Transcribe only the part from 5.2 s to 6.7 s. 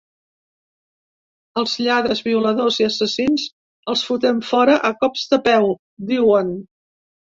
de peu”, diuen.